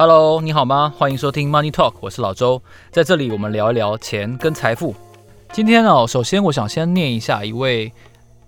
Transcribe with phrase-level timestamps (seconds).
[0.00, 0.90] Hello，你好吗？
[0.96, 4.94] 欢迎收听 Money Talk，我是老周，在这里我们聊一聊钱跟财富。
[5.52, 7.92] 今天呢，首先我想先念一下一位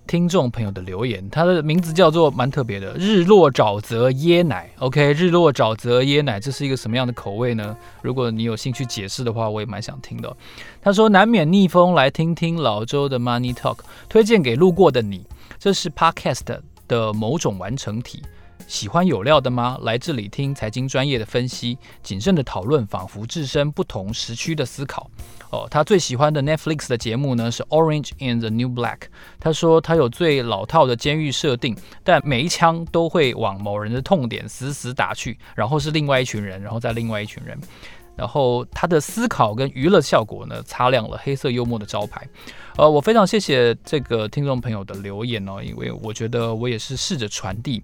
[0.07, 4.71] 听众朋友的留言，他的名字叫做蛮特别的，日落沼泽椰奶。
[4.79, 7.77] OK，日落沼泽椰奶，这是一个什么样的口味呢？
[8.01, 10.35] 如果你有兴趣解释的话，我也蛮想听的。
[10.81, 15.27] 他说难免逆风，来听听老周的 Money Talk，推荐给路过的你，
[15.59, 18.23] 这是 Podcast 的某种完成体。
[18.67, 19.79] 喜欢有料的吗？
[19.83, 25.11] 来这里听财经专业的分析，谨慎的讨论，仿佛置身不同时区的思考。
[25.51, 28.99] 哦，他最喜欢的 Netflix 的节目呢是《Orange and the New Black》。
[29.39, 37.59] 他说他有最老套的监狱设定，但每一枪都会往某人的痛点死死打去，然后是另外一群人，然后再另外一群人。
[38.15, 42.27] 然后他的思考跟娱乐效果呢，擦亮了黑色幽默的招牌。
[42.77, 47.83] 呃，我非常谢谢这个听众朋友的留言哦，因为我觉得我也是试着传递。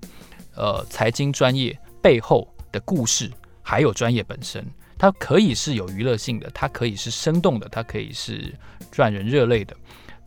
[0.58, 3.30] 呃，财经专业背后的故事，
[3.62, 4.66] 还有专业本身，
[4.98, 8.52] 它可以是有娱乐性的，它可以是生动的，它可以是
[8.90, 9.76] 赚人热泪的。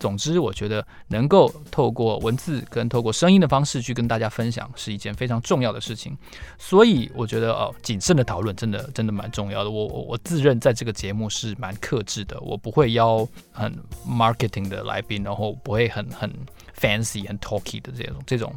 [0.00, 6.16] 总之，我觉得能够透过文字跟透过声音的方式去跟大家分享，是一件非常重要的事情。
[6.58, 9.70] 所以，我觉得哦，谨慎的讨论真的真的蛮重要的。
[9.70, 13.72] 我我我自认在这个节目是蛮克制的，我不会邀很
[14.04, 16.28] marketing 的来宾，然后不会很很
[16.76, 18.52] fancy 很 talky 的这种这种。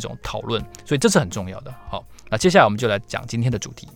[0.00, 1.72] 这种讨论，所以这是很重要的。
[1.88, 3.88] 好，那接下来我们就来讲今天的主题。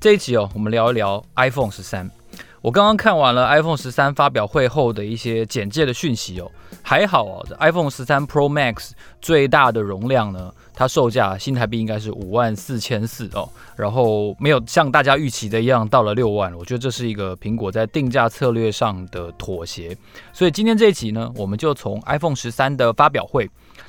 [0.00, 2.08] 这一集哦，我们聊一聊 iPhone 十三。
[2.62, 6.50] 我刚刚看完了 iPhone 十三发表会后的一些简介的讯息哦，
[6.82, 19.94] 还好哦这，iPhone 十三 Pro Max 最大的容量呢，它售价新台币应该是五万四千四哦，然后没有像大家预期的一样到了六万，我觉得这是一个苹果在定价策略上的妥协。
[20.32, 23.46] 所以今天这一集呢，我们就从 iPhone 十三的发表会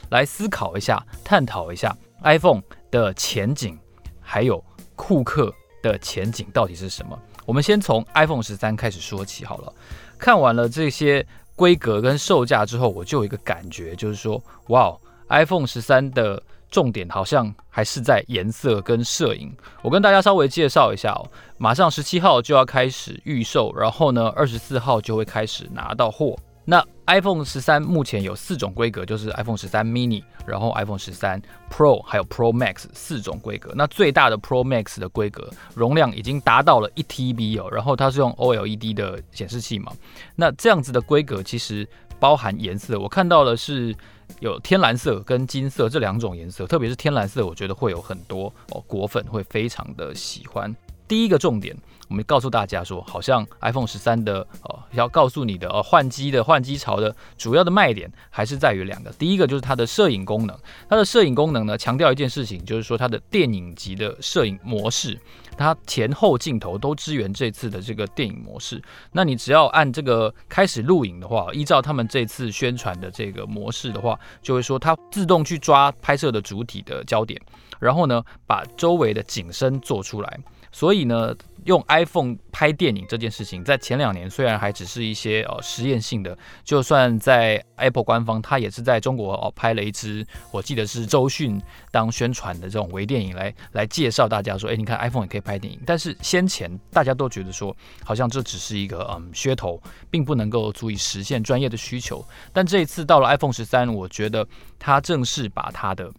[0.09, 2.61] 来思考一下，探讨一下 iPhone
[2.91, 3.79] 的前景，
[4.19, 4.61] 还有
[4.97, 5.49] 库克
[5.81, 7.17] 的前景到底是什么。
[7.45, 9.73] 我们先从 iPhone 十三开始说起好了。
[10.17, 14.93] 看完了这些规格跟售价之后，我就有一个感觉，就是说，哇
[15.29, 19.55] ，iPhone 十三的重点好像还是在颜色跟摄影。
[19.83, 26.35] 我跟大家稍微介绍一下哦，马上十七号就要开始预售，然后呢，二十四号就会开始拿到货。
[26.63, 33.73] 那 iPhone 十三目前有四种规格，就是 iPhone 十三 mini，然后 iPhone 十三 Pro，还有 Pro Max 四种规格。
[33.75, 39.91] 那最大的 Pro Max 的规格容量已经达到了一 TB 哦，然后它是用 OLED 的显示器嘛。
[40.35, 41.85] 那这样子的规格其实
[42.19, 43.93] 包含颜色，我看到的是
[44.39, 50.75] 有天蓝色跟金色这两种颜色，特别是天蓝色，我觉得会有很多哦果粉会非常的喜欢。
[51.07, 51.75] 第一个重点。
[52.11, 59.09] 我们告诉大家说，好像 iPhone 十三的呃，要告诉你的呃，换机的换机潮的主要的卖点还是在于两个。
[59.13, 60.53] 第一个就是它的摄影功能，
[60.89, 65.17] 它的摄影功能呢，强调一件事情，就是说它的电影级的摄影模式，
[65.55, 68.83] 它前后镜头都支援这次的这个电影模式。
[69.13, 77.41] 那你只要按这个开始录影的话，依照他们这次宣传的这个模式的话，就会说它自动去抓拍摄的主体的焦点，
[77.79, 80.39] 然后呢，把周围的景深做出来。
[80.73, 81.35] 所以呢，
[81.65, 91.61] 用 iPhone 拍电影这件事情，在前两年虽然还只是一些呃实验性的，就算在 Apple 官方，它也是在中国哦拍了一支，我记得是周迅
[91.91, 95.79] 当宣传的这种微电影来来介绍大家说，哎，你看 iPhone 也可以拍电影。
[95.85, 102.25] 但是先前大家都觉得说，好像这只是一个嗯噱头，并不能够足以实现专业的需求。
[102.51, 104.47] 但这一次到了 iPhone 十三，我觉得
[104.79, 106.11] 它正式把它的。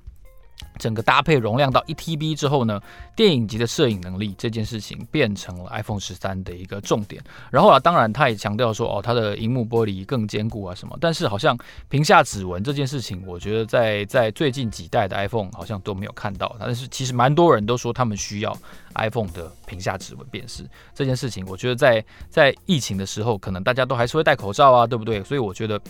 [0.83, 2.81] 整个搭配容量到一 TB 之后呢，
[3.15, 7.23] 电影级的摄影能力这件事情变成了 iPhone 十三的一个重点。
[7.53, 10.99] 然后啊，当然他也强调说，哦，它的荧幕玻璃更坚固啊什么。
[11.01, 11.57] 但是好像
[11.89, 16.57] 屏下指纹这件事情，我觉得在在最近几代的 iPhone 好像都没有看到。
[16.59, 18.53] 但是其实蛮多人都说他们需要
[18.97, 21.47] iPhone 的屏下指纹辨识这件事情。
[21.47, 25.23] 我觉得在在疫情的时候，可能大家都还是会戴口罩啊，对不对？
[25.23, 25.81] 所以我觉得。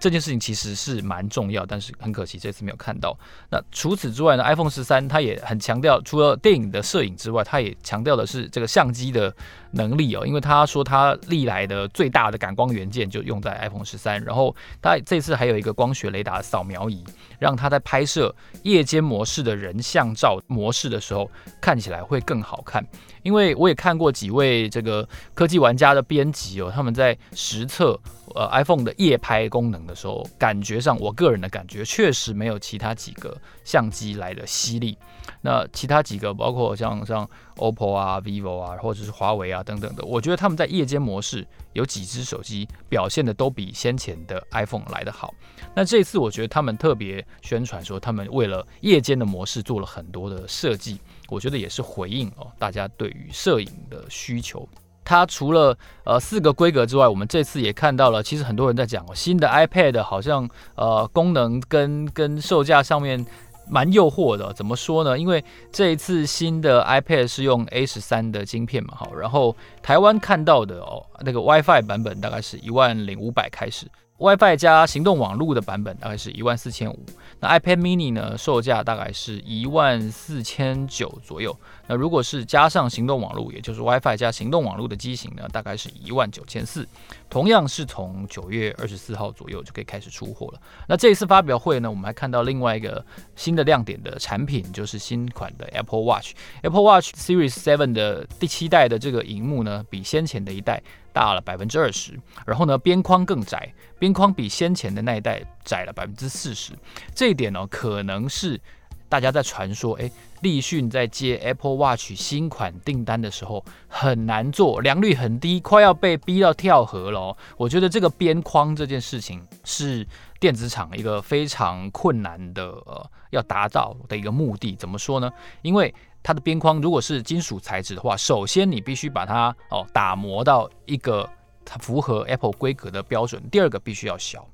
[0.00, 3.18] 这件事情其实是蛮重要，但是很可惜这次没有看到。
[3.50, 9.34] 那除此之外呢，iPhone 十三它也很强调，除了电影的摄影之外，它也强调的是这个相机的
[9.72, 10.26] 能力哦。
[10.26, 17.04] 因为他说他历来的最大的感光元件就用在 iPhone 十三，然后他这次还有一个光学雷达扫描仪，
[17.38, 21.30] 让他在拍摄夜间模式的人像照模式的时候
[21.60, 22.82] 看起来会更好看。
[23.24, 27.98] 因为我也看过几位这个科技玩家的编辑哦，他们在实测
[28.34, 34.96] 呃 iPhone 的夜拍功能的时候，感觉上我个人的感觉确实没有其他几个相机来的犀利。
[35.40, 45.32] 那其他几个包括像像 OPPO 啊、vivo 啊，或者是华为啊等等的，我觉得他们在夜间模式有几只手机表现的都比先前的 iPhone 来得好。
[45.74, 54.68] 那这次我觉得他们特别宣传说，他们为了夜间的模式做了很多的设计，我觉得也是回应哦大家对于摄影的需求。
[55.04, 63.24] 它除了呃四个规格之外，我们这次也看到了，其实很多人在讲哦，新的 iPad 好像呃功能跟跟售价上面。
[63.70, 65.18] 蛮诱惑的，怎么说呢？
[65.18, 73.86] 因为这一次新的 iPad 是用 A 十三的晶片嘛，好，然后台湾看到的哦，那个 WiFi 版本大概是一万零五百开始。
[74.18, 76.98] WiFi 加行动网络的版本大概是一万四千五，
[77.38, 81.56] 那 iPad mini 呢，售价大概是一万四千九左右。
[81.88, 86.86] 那如果是加上行动网络，也就是 WiFi 加行动网络的机型呢，大概是一万九千四。
[87.28, 90.60] 同样是从九月二十四号左右就可以开始出货了。
[90.86, 93.04] 那这一次发表会呢，我们还看到另外一个
[93.34, 96.34] 新的亮点的产品，就是新款的 Apple Watch。
[96.62, 100.82] Apple Watch Series Seven 的第七代的这个荧幕呢，比先前的一代。
[101.10, 106.72] 大了百分之二十，然后呢，边框更窄，边框比先前的那一代窄了百分之四十。
[107.12, 108.60] 这一点呢，可能是
[109.08, 110.10] 大家在传说，哎，
[110.42, 117.36] 立讯在接 Apple Watch 新款订单的时候很难做，良率很低，快要被逼到跳河了。
[117.56, 120.06] 我觉得这个边框这件事情是
[120.38, 124.76] 电子厂一个非常困难的呃要达到的一个目的。
[124.76, 125.30] 怎么说呢？
[125.62, 131.28] 因为它的边框如果是金属材质的话，首先你必须把它哦打磨到一个
[131.64, 133.42] 它符合 Apple 规格的标准。
[133.50, 134.46] 第二个必须要小。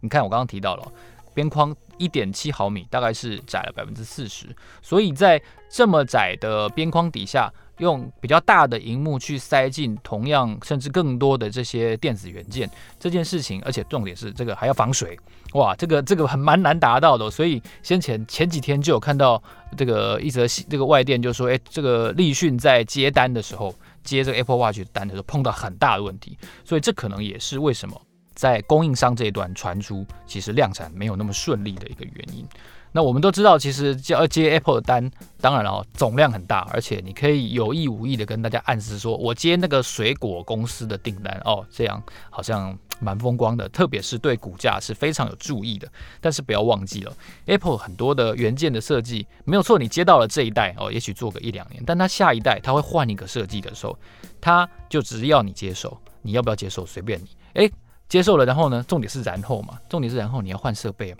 [0.00, 0.92] 你看我刚刚提到了
[1.38, 4.46] 边框一点七毫米，大概是窄了百分之四十，
[4.82, 5.40] 所以在
[5.70, 7.52] 这么窄的边框底下。
[7.78, 12.68] 用比较大的荧幕去塞进同样甚至更多的这些电子元件
[12.98, 15.16] 这件事情，而且重点是这个还要防水，
[15.54, 17.30] 哇，这个这个很蛮难达到的。
[17.30, 19.40] 所以先前前几天就有看到
[19.76, 27.96] 这个一则这个外电就说，哎，这个立讯在接单的时候接这个 Apple Watch 单的时候碰到很大的问题，所以这可能也是为什么
[28.38, 32.46] 在供应商这一端传出其实量产没有那么顺利的一个原因。
[32.92, 42.00] 那我们都知道，其实要接 Apple 的单，当然了哦，总量很大，而且你可以有意无意的跟大家暗示说，我接那个水果公司的订单哦，这样
[42.30, 45.90] 好像蛮风光的，特别是对股价是非常有注意的。
[46.20, 47.12] 但是不要忘记了
[47.46, 53.98] ，Apple 很多的元件的设计没有错，你接到了这一代哦，也许做个一两年，但它下一代它会换一个设计的时候，
[54.40, 57.26] 它就只要你接受，你要不要接受随便你。
[57.54, 57.70] 诶，
[58.08, 61.14] 接受了，然后呢，重点是然后嘛，重点是然后你要换设备。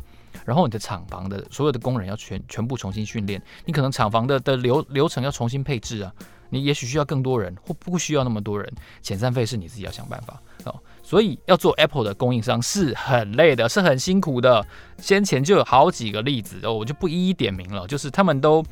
[0.44, 6.12] 然后你的厂房的所有的工人要全全部重新训练，你可能厂房的的流流程要重新配置啊，
[6.48, 8.70] 你也许需要更多人或不需要那么多人，
[9.02, 10.74] 遣散费是你自己要想办法哦。
[11.02, 14.64] 所以要做 Apple 的供应商是很累的，是很辛苦的。
[14.98, 18.64] 先前就有好几个例子哦，我就不一一点名了，就是他们都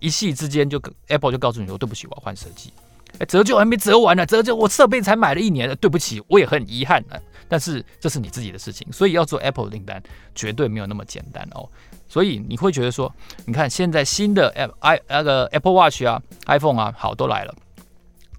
[0.00, 2.72] 一夕之间就 Apple 就告诉你说，对不起，我要换设计。
[3.18, 7.20] 哎，折旧还没折完呢，折旧我设备才买了一年，对不起，我也很遗憾啊。
[7.52, 10.02] 但是这是你自己的事情，所以要做 Apple 订单
[10.34, 11.68] 绝对没有那么简单哦。
[12.08, 13.14] 所以你会觉得说，
[13.44, 17.54] 你看现在新的 App i 那个 Apple Watch 啊，iPhone 啊，好都来了，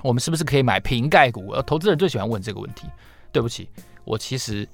[0.01, 1.53] 我们是不是可以买瓶盖股？
[1.61, 2.87] 投资人最喜欢问这个问题。
[3.31, 3.69] 对不起，
[4.03, 4.67] 我其实。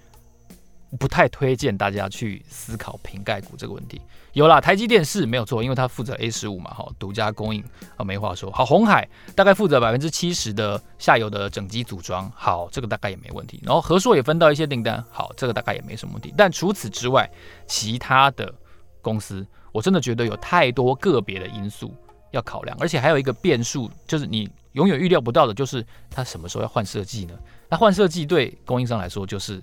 [0.98, 4.02] 不太推荐大家去思考瓶盖股这个问题。
[4.34, 7.64] 有啦，台积电是没有错，因为它负责 A 十五嘛，哈，独家供应
[7.98, 8.52] 啊，没话说。
[8.52, 13.60] 好，红海大概负责百分之七十的下游的整机组装，好，这个大概也没问题。
[13.64, 16.34] 然后和硕也分到一些订单，好，这个大概也没什么问题。
[16.38, 17.30] 但除此之外，
[17.68, 18.54] 其他的
[19.02, 21.94] 公司，我真的觉得有太多个别的因素
[22.32, 27.34] 要考量，而且还有一个变数，就是你永远预料不到的，就是它什么时候要换设计呢？
[27.68, 29.62] 那换设计对供应商来说就是。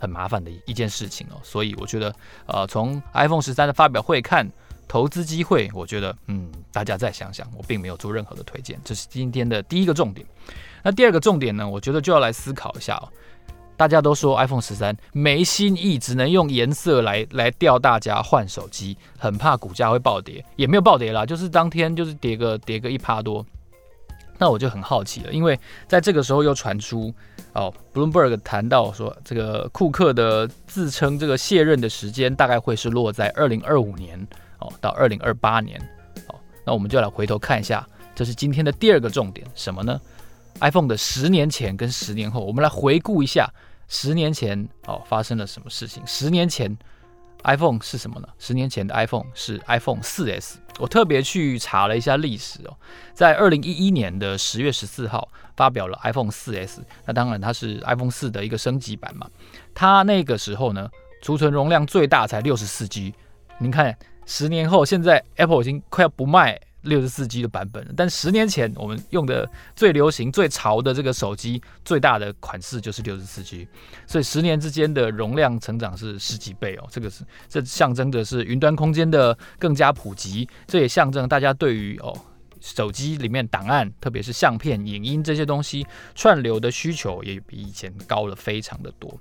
[0.00, 2.12] 很麻烦的一件事情哦，所以我觉得，
[2.46, 4.50] 呃，从 iPhone 十三的发表会看
[4.88, 10.26] 投资机会，我觉得，嗯，大家再想想，我并没有做任何的推荐，这是今天的第一个重点。
[10.82, 13.06] 那第二个重点呢，我觉得就要来思考一下哦。
[13.76, 23.46] 大家都说 iPhone 十三没新意，只能用颜色来来钓大家换手机，很怕股价会暴跌，也没有暴跌啦，就是当天就是跌个跌个一趴多。
[24.40, 27.12] 那我就很好奇了，因为在这个时候又传出
[27.52, 34.18] 哦，Bloomberg 谈到说，这个库克的自称这个卸任的时间大概会是落在二零二五年
[34.58, 35.78] 哦到二零二八年
[36.28, 40.00] 哦，那我们就来回头看一下，这是今天的第二个重点，什么呢
[40.60, 43.46] ？iPhone 的十年前跟十年后，我们来回顾一下
[43.88, 46.74] 十年前哦发生了什么事情，十年前。
[47.44, 48.28] iPhone 是什么呢？
[48.38, 50.56] 十年前的 iPhone 是 iPhone 4S。
[50.78, 52.76] 我特别去查了一下历史哦，
[53.12, 56.78] 在二零一一年的十月十四号发表了 iPhone 4S。
[57.04, 59.28] 那当然它是 iPhone 四的一个升级版嘛。
[59.74, 60.88] 它那个时候呢，
[61.22, 63.14] 储存容量最大才六十四 G。
[63.58, 63.94] 您看，
[64.24, 67.86] 十年后现在 Apple 已经快要不卖六十四 G 的版本。
[67.96, 73.66] 但十年前我们用的最流行、最潮的这个手机，最大的款式就是六十四 G，
[74.06, 76.86] 所以十年之间的容量成长是十几倍哦。
[76.90, 82.16] 这个是这象征的是云端空间的更加普及，这也象征大家对于哦
[82.60, 89.18] 手机里面档案，特别是相片、影音这些东西串流的需求也比以前高了非常的多。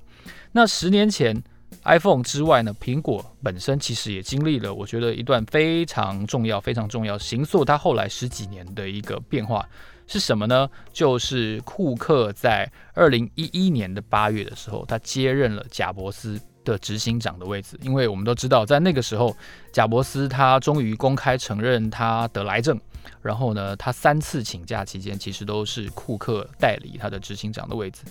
[0.51, 1.43] 那十年前。
[1.83, 9.67] iPhone 之外呢，苹果本身其实也经历了，我觉得一段非常重要、非常重要，形塑它后来十几年的一个变化
[10.05, 10.69] 是什么呢？
[10.91, 17.79] 就是库克在二零一一年的八月的时候，他接任了贾伯斯的执行长的位置。
[17.81, 19.35] 因为我们都知道，在那个时候，
[19.71, 22.79] 贾伯斯他终于公开承认他得癌症，
[23.21, 28.01] 然后呢，他三次请假期间，其实都是库克代理他的执行长的位置。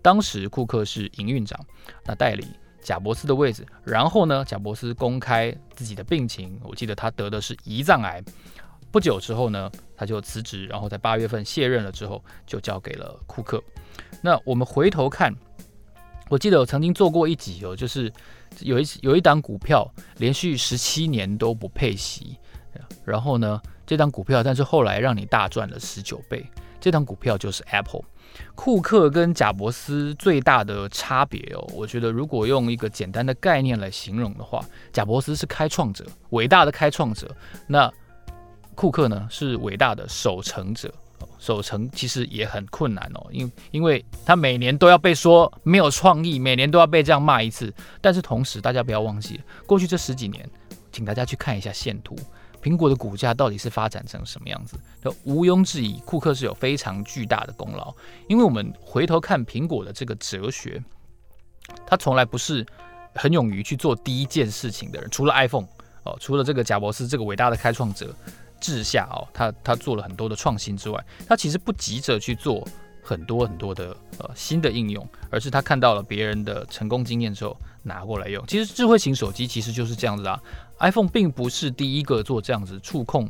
[0.00, 1.58] 当时库克是营运长，
[2.04, 2.46] 那代理。
[2.82, 8.22] 贾伯斯的位置，然后呢，贾伯斯公开自己的病情，我记得他得的是胰脏癌。
[8.90, 13.62] 不久之后呢，他就辞职，然后在八月份卸任了之后，就交给了库克。
[14.20, 15.34] 那我们回头看，
[16.28, 18.12] 我记得我曾经做过一集哦，就是
[18.60, 22.36] 有一有一档股票连续十七年都不配息，
[23.04, 26.44] 然后呢，这档股票但是后来让你大赚了十九倍，
[26.78, 28.02] 这档股票就是 Apple。
[28.54, 37.34] 库克跟贾伯斯最大的差别哦，我觉得如果用一个简单的概念来形容的话，贾伯斯是开创者，伟大的开创者，
[37.66, 37.92] 那
[38.74, 40.92] 库克呢是伟大的守成者。
[41.38, 47.72] 守成其实也很困难哦，因因为他每年都要被说没有创意，每年都要被这样骂一次。
[48.00, 50.48] 但是同时，大家不要忘记，过去这十几年，
[50.92, 52.16] 请大家去看一下线图。
[52.62, 54.78] 苹果的股价到底是发展成什么样子？
[55.02, 57.92] 那毋庸置疑，库克是有非常巨大的功劳。
[58.28, 60.80] 因为我们回头看苹果的这个哲学，
[61.84, 62.64] 他从来不是
[63.14, 65.10] 很勇于去做第一件事情的人。
[65.10, 65.66] 除了 iPhone
[66.04, 68.14] 哦，除了这个贾伯斯这个伟大的开创者
[68.60, 72.66] 治下哦，他他做了很多的创新之外，他其实不急着去做
[73.02, 78.44] 很多很多的呃新的应用，而是他看到了别人的成功经验之后拿过来用。
[78.46, 80.40] 其实智慧型手机其实就是这样子啊。
[80.78, 83.28] iPhone 并不是第一个做这样子触控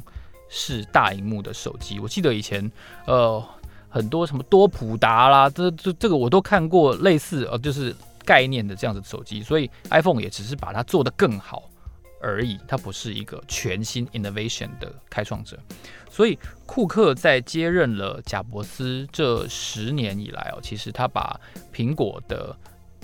[0.48, 2.00] 式大荧幕的手机。
[2.00, 2.70] 我记得以前，
[3.06, 3.44] 呃，
[3.88, 7.94] 很多什么多普达啦，这这这个我都看过类似呃，就是
[8.24, 9.42] 概念的这样子的手机。
[9.42, 11.68] 所以 iPhone 也只是把它做得更好
[12.22, 15.58] 而已，它不是一个全新 innovation 的开创者。
[16.10, 21.38] 所以库克在接任了贾伯斯这十年以来哦，其实他把
[21.74, 22.56] 苹果的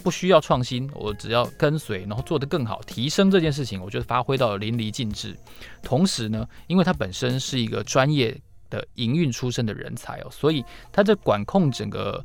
[0.08, 5.36] 不需要创新，我只要跟随，然后做得更好，提升这件事情，我觉得发挥到了淋漓尽致。
[5.82, 8.34] 同时呢，因为他本身是一个专业
[8.70, 12.24] 的营运出身的人才哦，所以他在管控整个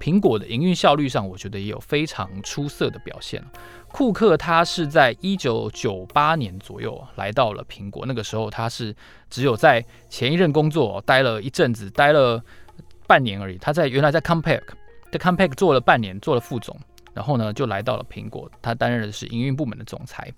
[0.00, 3.44] 苹果的营运效率上，我觉得也有非常出色的表现。
[3.92, 8.96] 库克他是在一九九八年左右来到了苹果，那个时候他是
[9.28, 12.42] 只有在前一任工作待了一阵子，待了
[13.06, 13.58] 半年而已。
[13.58, 14.62] 他在原来在 Compaq，
[15.12, 16.74] 在 Compaq 做了半年，做了副总。
[17.18, 20.32] 然后呢，就来到了苹果，他担任的是营运部门的总裁。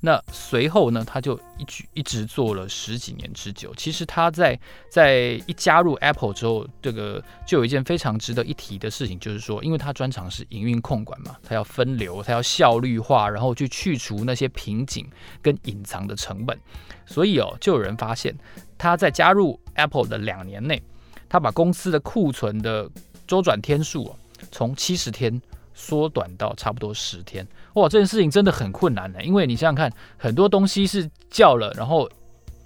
[0.00, 3.72] 那随后呢，他就一举一直做了十几年之久。
[3.74, 15.08] 其实他在在一加入 Apple 之后，这个就有一件非常值得一提的事情，就是说，因为他专长是营运控管嘛，他要分流，他要效率化，然后去去除那些瓶颈
[15.40, 16.60] 跟隐藏的成本。
[17.06, 18.36] 所以哦，就有人发现
[18.76, 20.82] 他在加入 Apple 的两年内，
[21.30, 22.90] 他把公司的库存的
[23.26, 24.18] 周转天数哦，
[24.52, 25.40] 从七十天。
[25.78, 32.10] 缩短到差不多十天，哇，这件事情真的很困难的，因为你想想看，很多东西是叫了，然后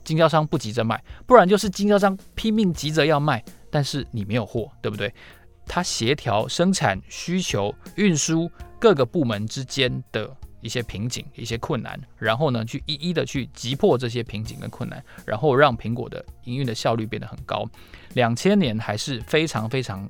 [0.05, 5.13] 经销商不急着卖，不然就是经销商拼命急着要卖，但是你没有货，对不对？
[5.67, 8.49] 它协调生产、需求、运输
[8.79, 17.69] 各个部门之间的一些瓶颈、一些困难，然后呢，去一一的去击破这些瓶颈跟困难，然后让苹果的营运的效率变得很高。
[18.15, 20.09] 两千年还是非常非常。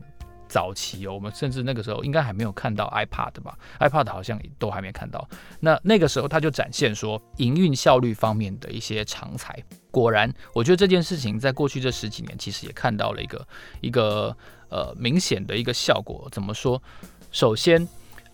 [0.51, 5.27] 早期哦，我们甚至那个时候应该还没有看到 iPad 吧？iPad 好像都还没看到。
[5.61, 9.57] 那那个时候他就展现说营运效率方面的一些长才。
[9.93, 13.49] 果然，我觉得这件事情在过去这十几年其实也看到了一个
[13.81, 14.37] 一个
[14.69, 16.29] 呃明显的一个效果。
[16.33, 16.83] 怎么说？
[17.31, 17.87] 首先，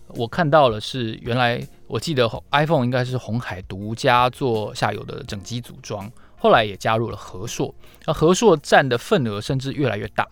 [0.08, 7.74] 我看到了是原来我记得 iPhone 应该是红海独家做下游的整机组装，后来也加入了和硕，
[8.06, 10.26] 那和硕占的份额甚至越来越大。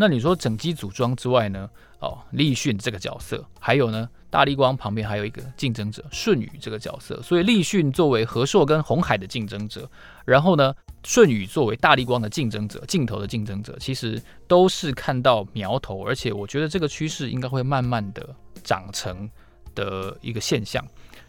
[0.00, 1.68] 那你说整机组装之外呢？
[1.98, 9.86] 哦，立讯这个角色，还有呢，大力光旁边还有一个竞争者舜宇这个角色，所以立讯作为和硕跟鸿海的竞争者，
[10.24, 19.28] 然后呢，舜宇作为大力光的竞争者，镜头的竞争者，其实都是看到苗头，而且我觉得这个趋势应该会慢慢的长成
[19.74, 20.82] 的一个现象，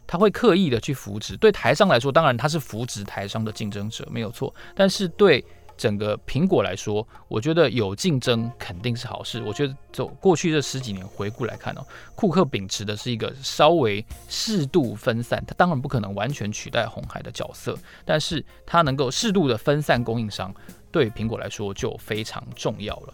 [0.08, 1.36] 他会刻意的去扶植。
[1.36, 5.44] 对台商来说，当然他是扶植台商的竞争者没有错，但是对
[5.78, 9.42] 整个苹果来说，我觉得有竞争肯定是好事。
[9.46, 11.86] 我觉得走过去这十几年回顾来看哦，
[12.16, 17.76] 库克秉持的是一个稍微适度分散，他当然不可能完全取代红海的角色，
[18.06, 20.54] 但是他能够适度的分散供应商，
[20.92, 23.14] 对苹果来说就非常重要了。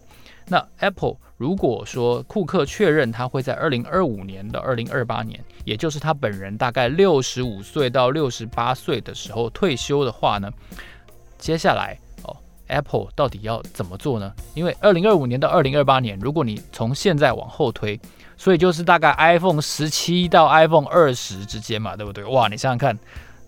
[0.50, 10.52] 那 Apple 如果说库克确认他会在二零二五年到二零二八年，也就是他本人大概六十五岁到六十八岁的时候退休的话呢，
[11.38, 12.00] 接下来。
[12.68, 14.32] Apple 到底要怎么做呢？
[14.54, 18.00] 因为二零二五年到二零二八年，如果你从现在往后推，
[18.38, 22.24] 所以就是大概 iPhone 十七到 iPhone 二十之间嘛，对不对？
[22.26, 22.98] 哇，你想想看，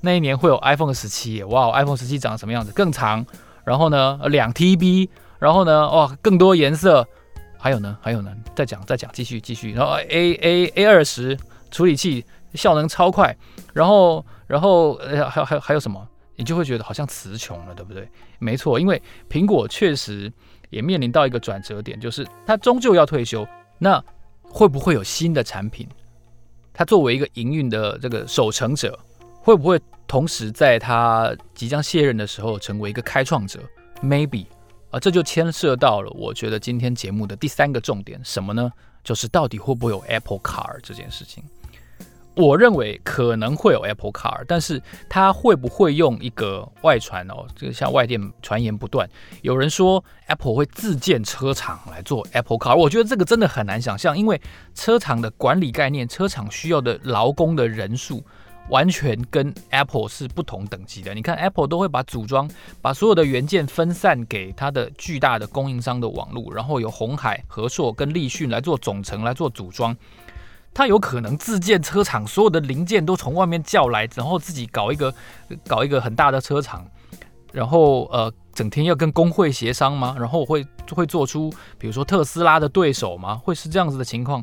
[0.02, 2.72] 那一年会有 iPhone 十七，哇，iPhone 十七长什么样子？
[2.72, 3.26] 更长，
[3.64, 7.08] 然后呢，两 TB，然后呢，哇，更多颜色，
[7.58, 11.38] 还有呢，还有呢，再讲再讲，继续继续，然后 A A A 二十
[11.70, 13.36] 处理器效能超快，
[13.74, 16.08] 然后然后呃还还还有什么？
[16.40, 18.08] 你就会觉得好像词穷了，对不对？
[18.40, 20.32] 没错，因为苹果确实
[20.70, 23.46] 也面临到一个转折点，就是它终究要退休。
[23.78, 24.02] 那
[24.42, 25.86] 会不会有新的产品？
[26.72, 28.98] 它作为一个营运的这个守成者，
[29.42, 29.78] 会不会
[30.08, 33.60] 同时在它即将卸任的时候成为一个开创者
[34.02, 34.46] ？Maybe
[34.92, 38.72] 啊，这就牵涉到了我觉得今天节目的第三个重点，什么呢？
[39.04, 41.44] 就是到底会不会有 Apple Car 这件事情。
[42.40, 47.46] 我认为可能会有 Apple Car，但是它会不会用一个外传哦？
[47.54, 49.10] 这个像外电传言不断，
[49.42, 54.42] 有人说 Apple 会自建车厂来做 Apple Car，我觉得这个真的很难想象，因为
[54.74, 58.24] 车厂的管理概念、车厂需要的劳工的人数，
[58.70, 61.14] 完全跟 Apple 是不同等级的。
[61.14, 62.50] 你看 Apple 都会把组装、
[62.82, 69.94] 把所有的元件分散给它的巨大的供应商的网络，然后由鸿海、和硕跟立讯来做总成来做组装。
[70.74, 75.14] 他有可能自建车厂，所有的零件都从外面叫来，然后自己搞一个
[75.68, 76.86] 搞一个很大的车厂，
[77.52, 80.16] 然后呃，整天要跟工会协商吗？
[80.18, 83.36] 然后会会做出比如说特斯拉的对手吗？
[83.36, 84.42] 会是这样子的情况？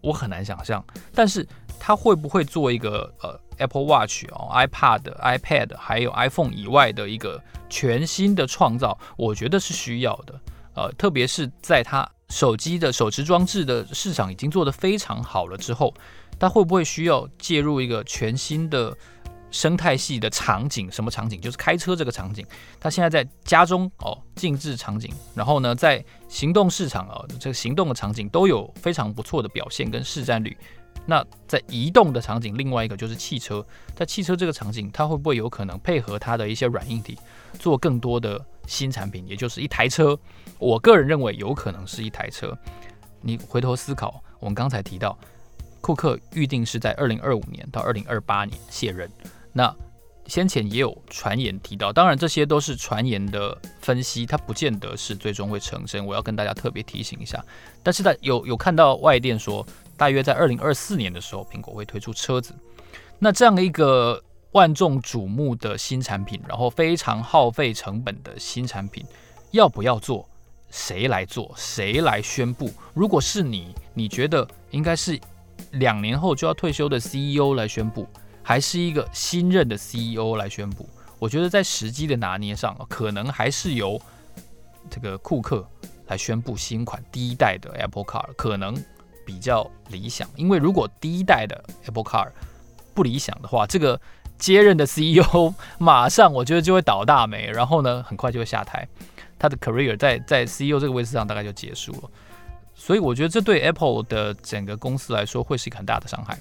[0.00, 0.84] 我很难想象。
[1.14, 1.46] 但是
[1.78, 8.98] 他会不会做一个呃 Apple Watch 哦、iPad、iPad 还有 iPhone 以外的一个全新的创造？
[9.16, 10.40] 我觉得是需要的。
[10.74, 12.08] 呃，特别是在他。
[12.30, 15.94] 手机的手持装置的市场已经做得非常好了之后，
[16.38, 18.96] 它会不会需要介入一个全新的
[19.50, 20.90] 生态系的场景？
[20.90, 21.38] 什么场景？
[21.38, 22.44] 就是开车这个场景。
[22.80, 30.56] 它现在在家中哦，静置场景，然后呢，在行动市场哦，这个行动的场景都有非常不错的表现跟市占率。
[31.06, 37.16] 那在移动的场景，另外一个就是汽车，在汽车这个场景，它会不会有可能配合它的一些软硬体，
[37.60, 40.18] 做更多的新产品，也就是一台车？
[40.58, 42.56] 我个人认为有可能是一台车。
[43.20, 45.18] 你回头思考，我们刚才提到，
[45.80, 49.10] 库克预定是在二零二五年到二零二八年卸任。
[49.52, 49.74] 那
[50.26, 56.04] 先前也有传言提到，当然这些都是传言的分析，它不见得是最终会成真。
[56.04, 57.44] 我要跟大家特别提醒一下。
[57.82, 59.66] 但是在有有看到外电说。
[59.96, 62.52] 大约在二零二四年的时候，苹果会推出车子。
[63.20, 64.20] 那这样的一个
[64.54, 69.04] 万众瞩目的新产品，然后非常耗费成本的新产品，
[69.50, 70.28] 要不要做？
[70.70, 71.52] 谁来做？
[71.56, 72.72] 谁来宣布？
[72.94, 75.18] 如果是你，你觉得应该是
[75.72, 78.08] 两年后就要退休的 CEO 来宣布，
[78.42, 80.88] 还是一个新任的 CEO 来宣布？
[81.18, 84.00] 我觉得在时机的拿捏上，可能还是由
[84.88, 85.66] 这个库克
[86.06, 88.74] 来宣布新款第一代的 Apple Car 可能。
[89.26, 92.28] 比较理想，因为如果第一代的 Apple Car
[92.92, 93.98] 不理想的话，这个
[94.38, 98.86] 接任的 CEO 马上我觉得就会倒大霉，然后呢，很快就会下台，
[99.38, 102.10] 他的 career 在在 CEO 这个位置上大概就结束了。
[102.74, 106.38] 所以我觉得这对 Apple 的整个公司来说会是一个很大的伤害。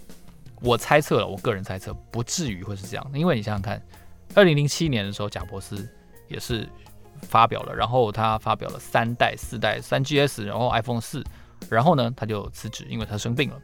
[0.62, 3.82] 我猜测了，我个人猜测不至于会是这样，因为你想想看，
[4.34, 5.88] 二零零七年的时候，贾伯斯
[6.28, 6.68] 也是
[7.22, 11.24] 发表了，然后他发表了三代、四代、三 GS，然后 iPhone 四。
[11.70, 13.58] 然后呢，他就辞职，因为他生病了。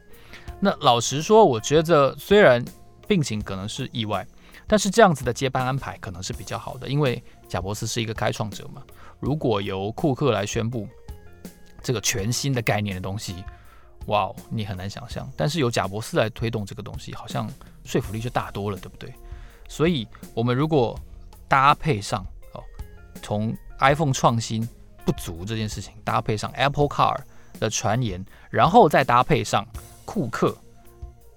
[0.58, 2.64] 那老实说，我觉得虽然
[3.10, 4.24] 病情可能是意外，
[4.68, 8.80] 但是这样子的接班安排可能是比较好的，因为贾伯斯是一个开创者嘛。
[9.18, 10.86] 如果由库克来宣布
[11.82, 13.42] 这个全新的概念的东西，
[14.06, 15.28] 哇，你很难想象。
[15.36, 17.50] 但是由贾伯斯来推动这个东西，好像
[17.82, 19.12] 说服力就大多了，对不对？
[19.66, 20.96] 所以，我们如果
[21.48, 22.62] 搭配上哦，
[23.22, 24.68] 从 iPhone 创新
[25.04, 27.20] 不足这件事情，搭配上 Apple Car。
[27.58, 29.66] 的传言，然后再搭配上
[30.06, 30.56] 库克，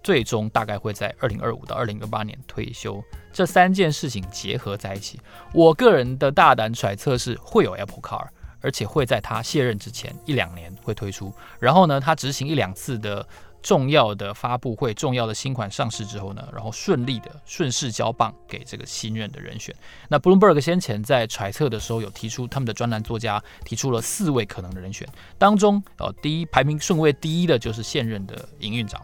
[0.04, 3.02] 最终大概会在二零二五到二零二八年退休。
[3.32, 5.20] 这三件事情结合在一起，
[5.54, 8.28] 我个人的大胆揣测是会有 Apple Car，
[8.62, 11.34] 而且会在他卸任之前一两年会推出。
[11.60, 13.26] 然后呢，他执行一两次的
[13.63, 19.74] 重要的发布会、重要的新款上市之后呢，然后顺利的顺势交棒给这个新任的人选。
[20.10, 25.08] 那 Bloomberg 先前在揣测的时候有提出，他们的专栏作家提出了四位可能的人选，
[25.39, 29.02] 当中呃第一排名顺位第一的就是现任的营运长。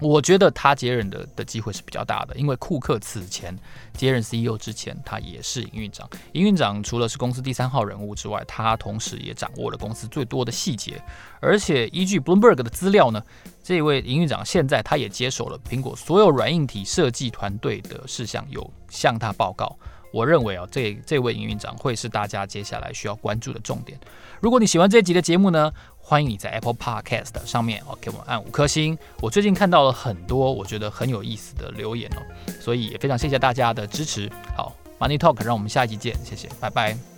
[0.00, 3.56] 我觉得他接任的的机会是比较大的，因为库克此前
[3.94, 6.08] 接任 CEO 之前，他也是营运长。
[6.32, 11.02] 营运长除了是公司第三号人物之外，他同时也掌握了公司最多的细节。
[11.40, 13.22] 而且依据 Bloomberg 的资料呢，
[13.62, 19.76] 这位营运长现在他也接手了苹果所有软硬体设计团队的事项，有向他报告。
[20.10, 23.98] 我认为啊，这这位营运长会是大家接下来需要关注的重点。
[24.40, 28.96] 如果你喜欢这一集的节目呢，欢迎你在 Apple Podcast 上面哦给我们按五颗星。
[29.20, 32.22] 我最近看到了很多我觉得很有意思的留言哦，
[32.60, 34.30] 所以也非常谢谢大家的支持。
[34.56, 37.17] 好，Money Talk，让我们下一集见，谢谢，拜拜。